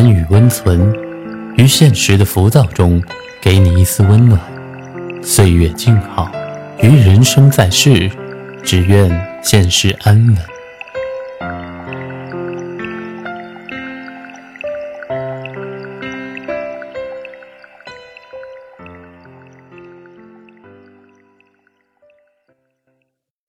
[0.00, 0.94] 暖与温存，
[1.56, 3.02] 于现实的浮躁中，
[3.42, 4.40] 给你一丝温暖。
[5.24, 6.30] 岁月静好，
[6.80, 8.08] 于人生在世，
[8.62, 9.10] 只愿
[9.42, 10.36] 现实安稳。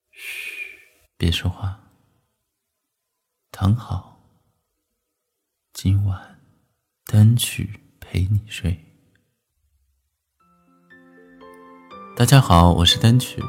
[0.10, 0.80] 嘘，
[1.16, 1.80] 别说话，
[3.52, 4.08] 躺好。
[5.72, 6.39] 今晚，
[7.12, 7.68] 单曲
[8.00, 8.78] 陪你睡。
[12.16, 13.42] 大家好，我是单曲，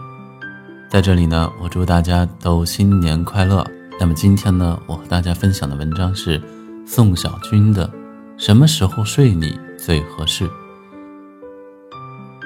[0.88, 3.62] 在这里呢，我祝大家都新年快乐。
[4.00, 6.40] 那么今天呢，我和大家分享的文章是
[6.86, 7.86] 宋小军的
[8.38, 10.48] 《什么时候睡你最合适》。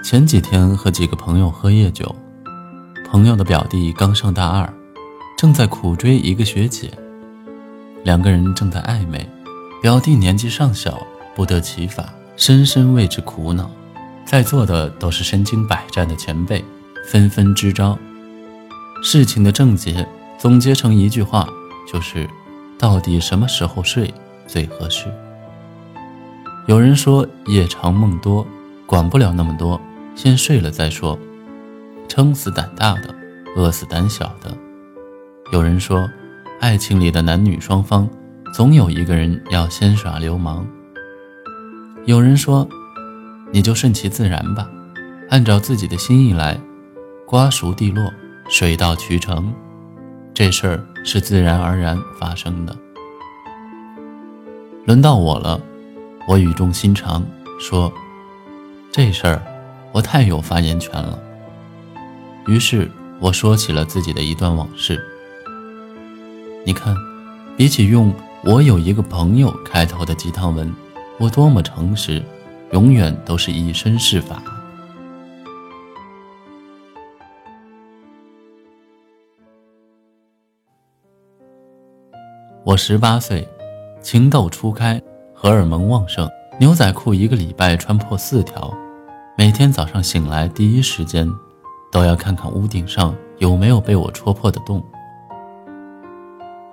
[0.02, 2.12] 前几天和几个朋友喝夜酒，
[3.06, 4.68] 朋友的表弟刚上大二，
[5.38, 6.92] 正在苦追一个学姐，
[8.02, 9.24] 两个人正在暧昧。
[9.84, 13.70] 表弟年纪尚小，不得其法，深深为之苦恼。
[14.24, 16.64] 在座的都是身经百战的前辈，
[17.06, 17.98] 纷纷支招。
[19.02, 21.46] 事情的症结总结成一句话，
[21.86, 22.26] 就是：
[22.78, 24.14] 到底什么时候睡
[24.46, 25.04] 最合适？
[26.66, 28.46] 有人说夜长梦多，
[28.86, 29.78] 管不了那么多，
[30.14, 31.18] 先睡了再说，
[32.08, 33.14] 撑死胆大的，
[33.54, 34.56] 饿死胆小的。
[35.52, 36.08] 有人说，
[36.58, 38.08] 爱情里的男女双方。
[38.54, 40.64] 总有一个人要先耍流氓。
[42.04, 42.68] 有人说，
[43.50, 44.70] 你就顺其自然吧，
[45.28, 46.56] 按照自己的心意来，
[47.26, 48.08] 瓜熟蒂落，
[48.48, 49.52] 水到渠成，
[50.32, 52.76] 这事儿是自然而然发生的。
[54.84, 55.60] 轮到我了，
[56.28, 57.26] 我语重心长
[57.58, 57.92] 说
[58.92, 59.42] ：“这事儿，
[59.90, 61.18] 我太有发言权了。”
[62.46, 62.88] 于是
[63.18, 65.04] 我说起了自己的一段往事。
[66.64, 66.94] 你看，
[67.56, 68.14] 比起用。
[68.46, 70.70] 我有一个朋友开头的鸡汤文，
[71.18, 72.22] 我多么诚实，
[72.72, 74.42] 永远都是以身试法。
[82.64, 83.48] 我十八岁，
[84.02, 85.00] 情窦初开，
[85.32, 86.28] 荷尔蒙旺盛，
[86.60, 88.76] 牛仔裤一个礼拜穿破四条，
[89.38, 91.26] 每天早上醒来第一时间，
[91.90, 94.84] 都要看看屋顶上有没有被我戳破的洞。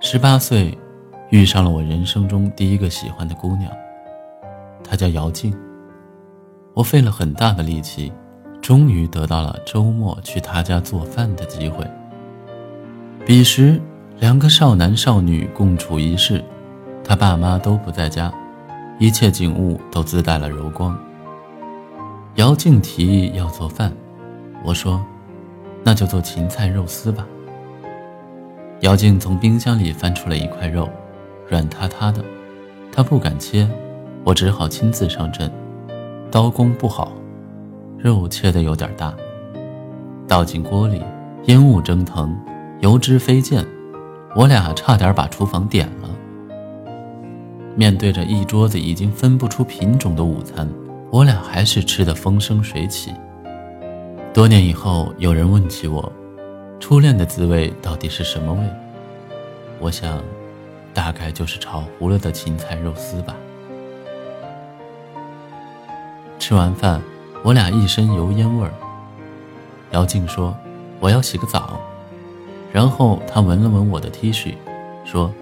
[0.01, 0.77] 十八岁。
[1.31, 3.71] 遇上了我人生中第一个喜欢的姑娘，
[4.83, 5.57] 她叫姚静。
[6.73, 8.11] 我费了很大的力气，
[8.61, 11.89] 终于得到了周末去她家做饭的机会。
[13.25, 13.79] 彼时，
[14.19, 16.43] 两个少男少女共处一室，
[17.01, 18.29] 他爸妈都不在家，
[18.99, 20.99] 一切景物都自带了柔光。
[22.35, 23.93] 姚静提议要做饭，
[24.65, 25.01] 我说
[25.81, 27.25] ：“那就做芹菜肉丝吧。”
[28.81, 30.89] 姚静从冰箱里翻出了一块肉。
[31.51, 32.23] 软塌塌的，
[32.93, 33.67] 他不敢切，
[34.23, 35.51] 我只好亲自上阵。
[36.31, 37.11] 刀工不好，
[37.97, 39.13] 肉切的有点大。
[40.29, 41.01] 倒进锅里，
[41.47, 42.33] 烟雾蒸腾，
[42.79, 43.65] 油脂飞溅，
[44.33, 46.09] 我俩差点把厨房点了。
[47.75, 50.65] 面对着一桌子已经分不出品种的午餐，
[51.09, 53.11] 我俩还是吃得风生水起。
[54.33, 56.09] 多年以后，有人问起我，
[56.79, 58.59] 初恋的滋味到底是什么味？
[59.81, 60.17] 我想。
[60.93, 63.35] 大概就是炒糊了的芹菜肉丝吧。
[66.37, 67.01] 吃完饭，
[67.43, 68.73] 我俩一身油烟味儿。
[69.91, 70.55] 姚静说
[70.99, 71.79] ：“我要洗个澡。”
[72.73, 74.55] 然后她闻了闻我的 T 恤，
[75.05, 75.33] 说：“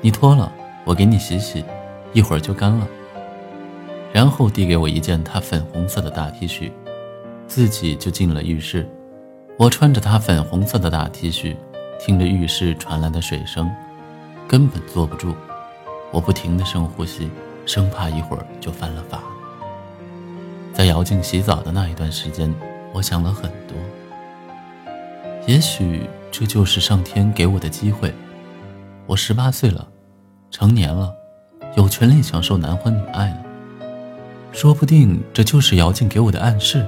[0.00, 0.50] 你脱了，
[0.84, 1.64] 我给你洗洗，
[2.12, 2.88] 一会儿就干了。”
[4.12, 6.72] 然后递给我一件她粉红色的大 T 恤，
[7.46, 8.88] 自己就进了浴室。
[9.56, 11.54] 我穿着她粉红色的大 T 恤，
[11.98, 13.70] 听着浴室传来的水声。
[14.50, 15.32] 根本坐不住，
[16.10, 17.30] 我不停的深呼吸，
[17.66, 19.22] 生怕一会儿就犯了法。
[20.74, 22.52] 在姚静洗澡的那一段时间，
[22.92, 23.78] 我想了很多。
[25.46, 26.02] 也许
[26.32, 28.12] 这就是上天给我的机会。
[29.06, 29.86] 我十八岁了，
[30.50, 31.14] 成年了，
[31.76, 33.44] 有权利享受男欢女爱了。
[34.50, 36.84] 说不定这就是姚静给我的暗示。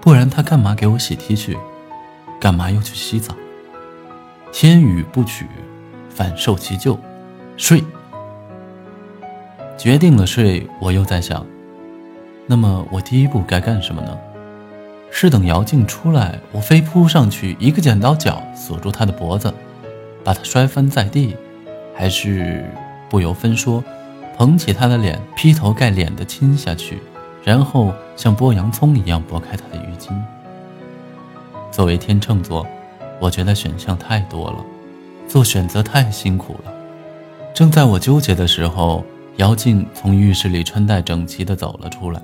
[0.00, 1.58] 不然他干嘛给我洗 T 恤？
[2.38, 3.34] 干嘛又去洗澡？
[4.52, 5.44] 天雨不取。
[6.18, 6.98] 反受其咎，
[7.56, 7.80] 睡。
[9.76, 11.46] 决定了睡，我又在想，
[12.44, 14.18] 那么我第一步该干什么呢？
[15.12, 19.54] 是等姚静出来，我飞扑上去，一个剪刀脚锁住她的脖子，
[20.24, 21.36] 把她摔翻在地，
[21.94, 22.68] 还是
[23.08, 23.84] 不由分说，
[24.36, 27.00] 捧起她的脸，劈头盖脸的亲下去，
[27.44, 30.08] 然后像剥洋葱一样剥开她的浴巾？
[31.70, 32.66] 作为天秤座，
[33.20, 34.64] 我觉得选项太多了。
[35.28, 36.72] 做选择太辛苦了。
[37.54, 39.04] 正在我纠结的时候，
[39.36, 42.20] 姚静从浴室里穿戴整齐地走了出来，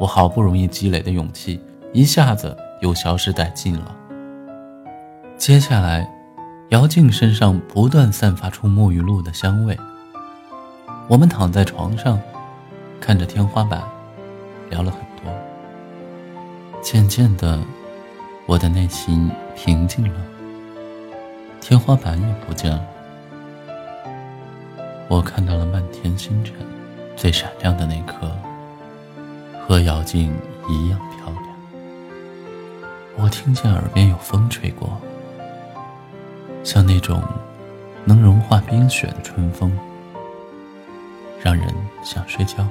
[0.00, 1.60] 我好不容易积累的勇气
[1.92, 3.94] 一下子又消失殆尽了。
[5.36, 6.08] 接下来，
[6.68, 9.76] 姚静身上不断散发出沐浴露的香味。
[11.08, 12.20] 我们躺在床上，
[13.00, 13.82] 看着天花板，
[14.70, 15.32] 聊了很多。
[16.80, 17.58] 渐渐的，
[18.46, 20.20] 我的内心平静了，
[21.62, 22.84] 天花板也不见了。
[25.06, 26.56] 我看到了漫天星辰，
[27.14, 28.28] 最闪亮的那颗，
[29.64, 30.36] 和姚静
[30.68, 31.44] 一样漂亮。
[33.16, 35.00] 我听见耳边有风吹过，
[36.64, 37.22] 像那种
[38.04, 39.70] 能融化冰雪的春风，
[41.40, 41.72] 让人
[42.02, 42.66] 想睡觉。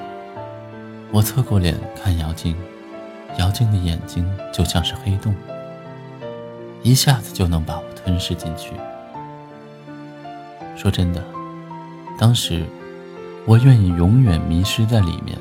[1.14, 2.58] 我侧过脸看姚静，
[3.40, 5.34] 姚静的眼睛就像是黑洞，
[6.83, 8.72] 一下子就能把我吞噬进去。
[10.75, 11.24] 说真的。
[12.18, 12.66] 当时，
[13.45, 15.38] 我愿意永远迷失在里面。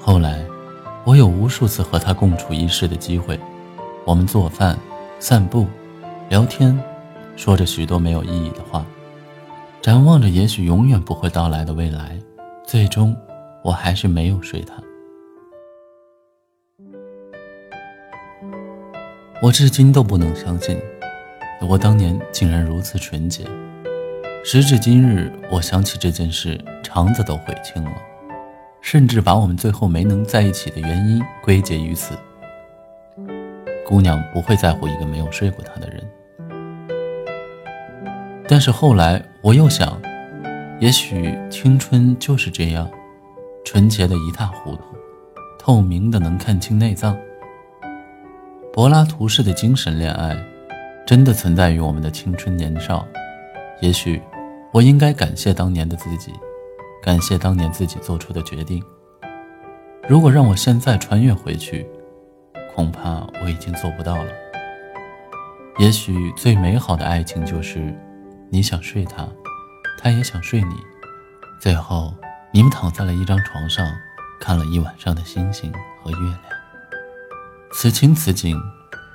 [0.00, 0.44] 后来，
[1.04, 3.38] 我有无数次和他共处一室的机会，
[4.04, 4.78] 我们做饭、
[5.20, 5.66] 散步、
[6.28, 6.78] 聊天，
[7.36, 8.84] 说着许多没有意义的话，
[9.80, 12.18] 展望着也许永远不会到来的未来。
[12.66, 13.16] 最终，
[13.62, 14.74] 我还是没有睡他。
[19.44, 20.74] 我至今都不能相信，
[21.68, 23.44] 我当年竟然如此纯洁。
[24.42, 27.92] 时至今日，我想起这件事，肠子都悔青了，
[28.80, 32.14] 甚至把我们最后没能在一起的原因归结于此。
[33.84, 36.02] 姑娘不会在乎一个没有睡过她的人。
[38.48, 40.00] 但是后来我又想，
[40.80, 42.90] 也许青春就是这样，
[43.62, 44.82] 纯洁的一塌糊涂，
[45.58, 47.14] 透明的能看清内脏。
[48.74, 50.36] 柏拉图式的精神恋爱，
[51.06, 53.06] 真的存在于我们的青春年少，
[53.80, 54.20] 也许。
[54.72, 56.32] 我应该感谢当年的自己，
[57.00, 58.82] 感谢当年自己做出的决定。
[60.08, 61.86] 如果让我现在穿越回去，
[62.74, 64.28] 恐怕我已经做不到了。
[65.78, 67.96] 也许最美好的爱情就是，
[68.50, 69.28] 你想睡他，
[69.96, 70.74] 他也想睡你，
[71.60, 72.12] 最后
[72.50, 73.86] 你们躺在了一张床上，
[74.40, 75.72] 看了一晚上的星星
[76.02, 76.53] 和月亮。
[77.76, 78.56] 此情此景，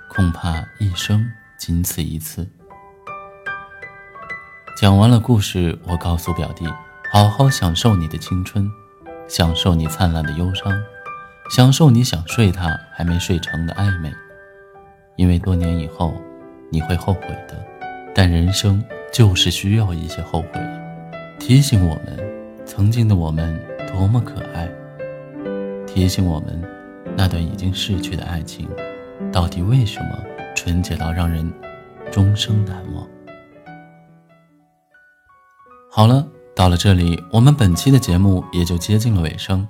[0.10, 1.26] 恐怕一生
[1.58, 2.46] 仅此一次。
[4.78, 6.68] 讲完了故事，我告诉表弟：
[7.10, 8.70] 好好享受你的青春，
[9.30, 10.74] 享受你灿烂的忧伤，
[11.50, 14.14] 享受你想睡他还没睡成的暧昧。
[15.16, 16.14] 因为多年以后，
[16.70, 17.58] 你会后悔的。
[18.14, 20.60] 但人生就是需要一些后悔，
[21.40, 22.20] 提醒我们
[22.66, 23.58] 曾经的我们
[23.88, 24.70] 多么可爱，
[25.88, 26.62] 提醒我们
[27.20, 28.66] 那段已经逝去的爱情，
[29.30, 30.18] 到底为什么
[30.56, 31.52] 纯洁到让人
[32.10, 33.06] 终生难忘。
[35.92, 36.26] 好了，
[36.56, 39.68] 到了这里，我们本期的节目也就接近了尾声。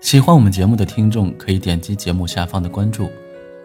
[0.00, 3.10] 喜欢我们节目的听众可以点击节目下方的关注，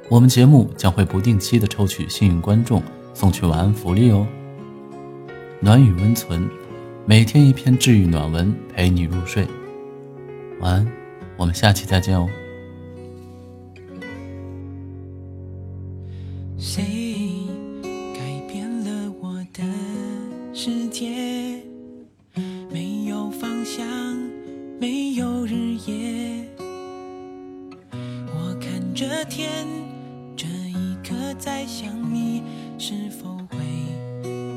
[0.09, 2.83] 我们节目将会不定期的抽取幸运观众
[3.13, 4.27] 送去晚安福利哦。
[5.61, 6.45] 暖与温存，
[7.05, 9.47] 每天一篇治愈暖文陪你入睡。
[10.59, 10.87] 晚安，
[11.37, 12.27] 我们下期再见哦。
[31.39, 32.43] 在想你，
[32.77, 33.57] 是否会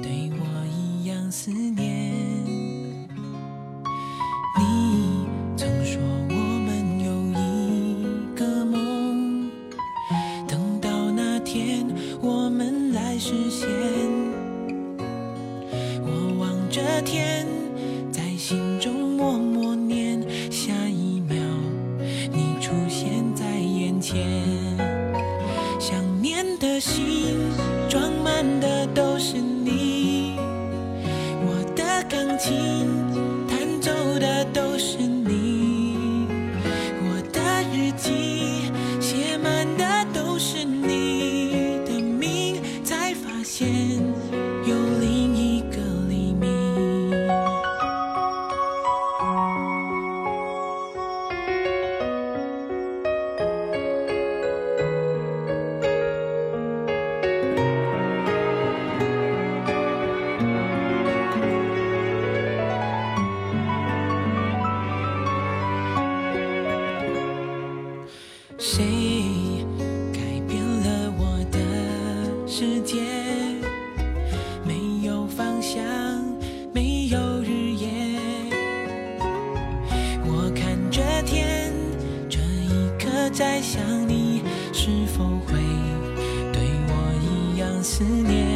[0.03, 1.96] 对我一样思念？
[68.69, 68.85] 谁
[70.13, 70.19] 改
[70.49, 72.97] 变了我的世界
[74.65, 75.81] 没有方向
[76.73, 77.89] 没有日夜
[80.25, 81.73] 我看着天
[82.29, 84.43] 这一刻在想你
[84.73, 85.55] 是否会
[86.53, 88.56] 对我一样思念？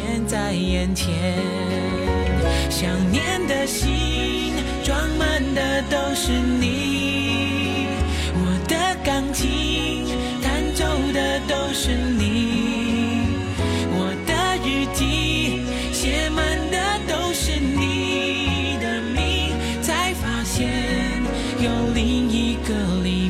[0.00, 1.12] 现在眼前
[2.70, 7.88] 想念的心装满的都是你
[8.34, 10.04] 我的钢琴
[10.40, 13.26] 弹奏的都是你
[13.90, 14.32] 我的
[14.64, 16.78] 日记写满的
[17.08, 19.50] 都是你的名
[19.82, 20.68] 才发现
[21.58, 23.27] 有另一个你